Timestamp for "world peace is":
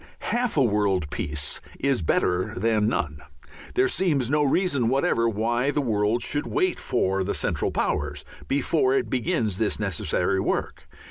0.63-2.01